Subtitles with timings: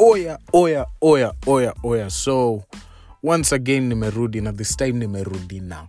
[0.00, 2.10] oya oya oya oya oya.
[2.10, 2.64] So
[3.22, 5.86] once again nimerudi na this time nimerudi na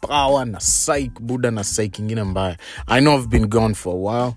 [0.00, 2.56] power na psych buda na psych ingine mbaya.
[2.86, 4.36] I know i've been gone for a while.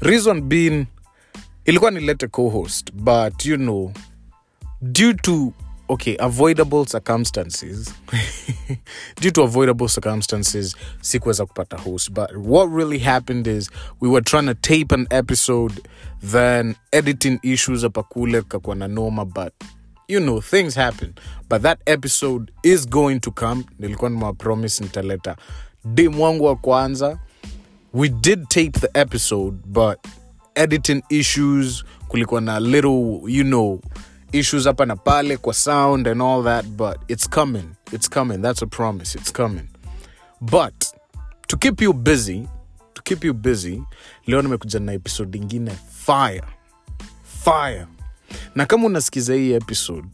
[0.00, 0.86] Reason being
[1.64, 3.92] ilikuwa nilete cohost but you know
[4.82, 5.52] due to
[5.88, 7.92] okay avoidable circumstances.
[9.20, 12.10] Due to avoidable circumstances sikuweza kupata host.
[12.12, 15.80] But what really happened is we were trying to tape an episode
[16.22, 19.52] then editing issues apakule kakuwa na noma but
[20.08, 21.14] you know things happen.
[21.48, 23.64] But that episode is going to come.
[23.78, 25.36] Nilikuwa nimewapromise nitaleta.
[25.84, 27.18] Dim wangu wa kwanza
[27.94, 29.98] we did tape the episode but
[30.54, 33.80] editing issues kulikuwa na little you know
[34.32, 37.64] issues hapa na pale kwa sound and all that but it's coming.
[37.92, 38.38] It's coming.
[38.38, 39.18] That's a promise.
[39.18, 39.68] It's coming.
[40.40, 40.84] But
[41.46, 42.48] to keep you busy
[42.94, 43.82] to keep you busy
[44.26, 45.72] leo nimekuja na episode ingine
[46.06, 46.44] fire.
[47.44, 47.86] Fire.
[48.54, 50.08] Na kama unasikiza hii episode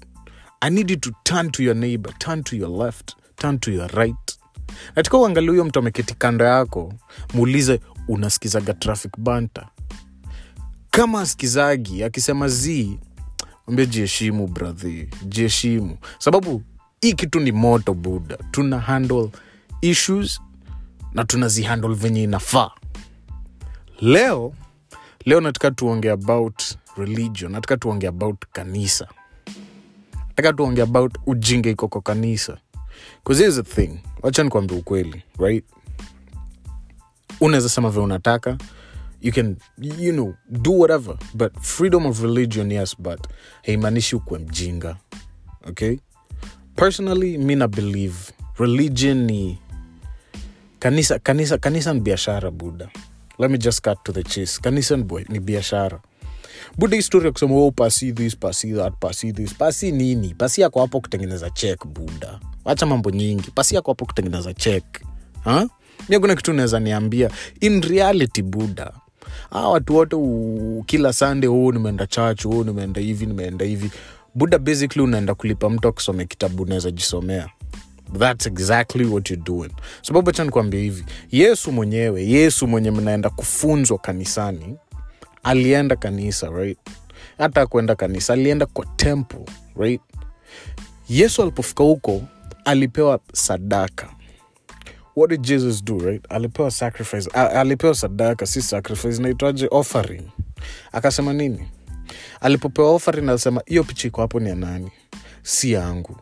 [0.61, 3.91] i need you to turn to your neighbor turn to your left turn to your
[3.91, 4.39] right.
[4.95, 6.93] Katika uangalia huyo mtu ameketi kando yako
[7.34, 9.69] muulize unasikizaga traffic banta
[10.91, 12.99] kama askizagi akisema zii
[13.69, 15.97] ambia jiheshimu bradhi jiheshimu.
[16.19, 16.62] Sababu
[17.01, 19.31] hii kitu ni moto buda tuna handle
[19.81, 20.41] issues
[21.12, 22.71] na tunazihandle venye inafaa.
[24.01, 24.55] Leo
[25.25, 26.62] leo nataka tuonge about
[26.97, 27.53] religion.
[27.53, 29.09] Nataka tuonge about kanisa.
[30.28, 32.59] Nataka tuonge about ujinga iko kwa kanisa.
[33.25, 33.99] Bcause the thing.
[34.23, 35.65] Wacha nikwambia ukweli right?
[37.41, 38.59] Unaweza sema vile unataka
[39.25, 41.17] you can you know do whatever.
[41.34, 43.27] But freedom of religion yes but
[43.66, 44.97] haimaanishi ukuwe mjinga
[45.69, 45.97] okay?
[46.77, 48.16] Personally mi na believe
[48.58, 49.58] religion ni
[50.78, 52.89] kanisa kanisa kanisa ni biashara buda
[53.39, 54.61] let me just cut to the chase.
[54.61, 56.00] Kanisa ni, biashara.
[56.78, 59.54] Buda historia kusema oh, pasi this pasi that pasi this.
[59.54, 60.34] Pasi nini?
[60.34, 63.50] Pasi yako hapo kutengeneza chek buda wacha mambo nyingi.
[63.54, 64.84] Pasi yako hapo kutengeneza chek
[65.44, 65.62] huh?
[66.09, 67.31] mi kuna kitu naweza niambia.
[67.60, 68.93] In reality buda
[69.50, 70.17] ah, watu wote
[70.87, 73.91] kila sande huu nimeenda church huu nimeenda hivi nimeenda hivi.
[74.34, 77.49] Buda basically unaenda kulipa mtu akusomea kitabu unaweza jisomea.
[78.19, 79.71] Thats exactly what you're doing.
[80.03, 84.77] Sababu acha nikwambia hivi yesu mwenyewe yesu mwenye mnaenda kufunzwa kanisani
[85.43, 86.78] alienda kanisa right?
[87.39, 89.44] Hata kwenda kanisa alienda kwa temple
[89.77, 90.00] right?
[91.09, 92.23] Yesu alipofika huko
[92.65, 94.09] alipewa sadaka
[95.16, 96.22] what did jesus do right?
[96.28, 97.30] Alipewa sacrifice.
[97.32, 99.22] Alipewa sadaka si sacrifice.
[99.22, 100.22] Naitwaje offering.
[100.92, 101.69] Akasema nini?
[102.41, 104.91] Alipopewa offering alisema hiyo picha iko hapo ni ya nani?
[105.42, 106.16] Si yangu.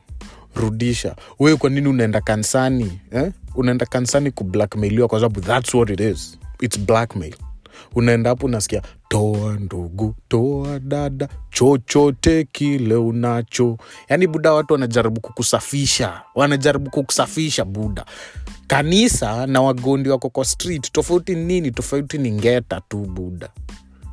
[0.54, 1.16] Rudisha.
[1.38, 3.00] Wewe kwa nini unaenda kanisani?
[3.12, 3.32] Eh?
[3.54, 6.38] unaenda kanisani kublackmailiwa kwa sababu thats what it is.
[6.60, 7.34] Its blackmail.
[7.94, 13.78] Unaenda hapo unasikia toa ndugu toa dada chochote kile unacho.
[14.08, 16.22] Yaani buda watu wanajaribu kukusafisha.
[16.34, 18.04] Wanajaribu kukusafisha buda
[18.72, 21.70] kanisa na wagondi wako kwa street tofauti nini?
[21.70, 23.48] Tofauti ni ngeta tu buda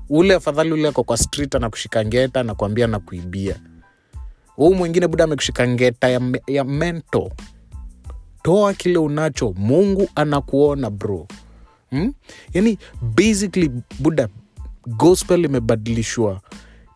[0.09, 3.55] ule afadhali ule ako kwa street anakushika ngeta anakuambia na kuibia.
[4.55, 7.31] Huu mwingine buda amekushika ngeta ya, ya mento.
[8.43, 11.27] Toa kile unacho mungu anakuona bro.
[11.89, 12.13] Hmm?
[12.53, 12.77] yani
[13.15, 14.27] basically buda
[14.87, 16.41] gospel imebadilishwa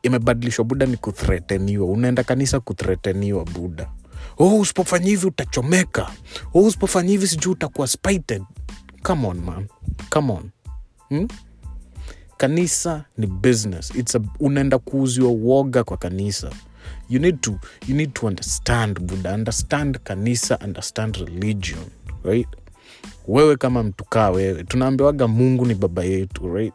[0.04, 0.66] imebadilishwa.
[0.66, 3.90] Buda ni kuthreteniwa unaenda kanisa kuthreteniwa buda
[4.38, 6.12] oh usipofanya hivi utachomeka.
[6.54, 8.44] Oh usipofanya hivi sijuu utakuwa spited.
[9.04, 9.68] Come on man.
[10.10, 10.50] Come on.
[11.10, 11.28] Hmm?
[12.38, 13.96] kanisa ni business.
[13.96, 16.52] It's unaenda kuuziwa uoga kwa kanisa.
[17.10, 21.80] You need to you need to understand buda understand kanisa understand religion
[22.24, 22.48] right?
[23.28, 24.64] Wewe kama mtukaa wewe.
[24.64, 26.74] Tunaambiwaga mungu ni baba yetu right?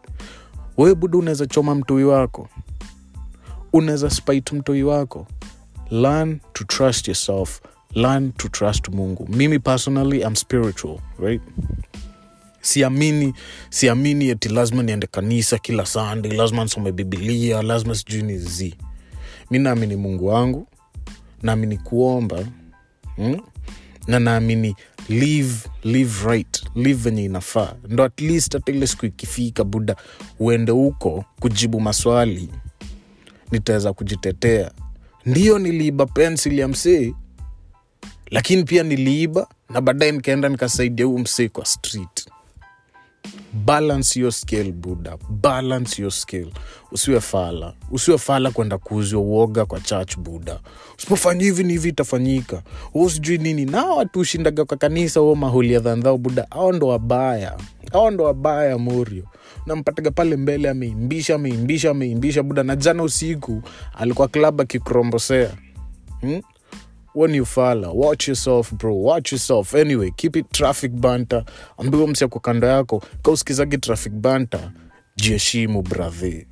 [0.76, 2.48] Wewe buda unaweza choma mtoi wako?
[3.72, 5.26] Unaweza spite mtoi wako
[5.90, 7.60] learn to trust yourself.
[7.94, 9.26] Learn to trust mungu.
[9.28, 11.42] Mimi personally i'm spiritual right?
[12.60, 13.34] Siamini
[13.70, 18.74] siamini eti lazima niende kanisa kila sunday lazima nisome bibilia lazima sijui ni z.
[19.50, 20.66] Mi naamini mungu wangu
[21.42, 22.44] naamini kuomba
[23.16, 23.40] hmm?
[24.06, 24.76] na naamini
[25.08, 27.74] live live right live venye inafaa.
[27.88, 29.96] Ndo at least hata ile siku ikifika buda
[30.38, 32.48] uende huko kujibu maswali
[33.52, 34.70] nitaweza kujitetea
[35.28, 37.14] ndiyo niliiba pensil ya msee
[38.30, 42.28] lakini pia niliiba na baadaye nikaenda nikasaidia huu msee kwa street
[43.64, 46.52] balance your scale buda balance your scale
[46.92, 47.72] usiwe fala.
[47.90, 50.60] Usiwe fala kwenda kuuzia uoga kwa church buda
[50.98, 52.62] usipofanya hivi ni hivi itafanyika.
[52.94, 53.64] U sijui nini.
[53.64, 57.56] Na watu ushindaga kwa kanisa huo maholi ya dhandhao buda ao ndo wabaya.
[57.92, 59.24] Au ndo wabaya morio
[59.66, 63.62] nampataga pale mbele ameimbisha ameimbisha ameimbisha buda na jana usiku
[63.98, 65.50] alikuwa klab akikrombosea
[66.20, 66.40] hmm?
[67.14, 69.74] When you fala watch yourself bro watch yourself.
[69.74, 71.44] Anyway keep it traffic banta
[71.78, 74.72] ambiwa msiako kando yako kausikizagi traffic banta
[75.16, 76.46] jiheshimu brathe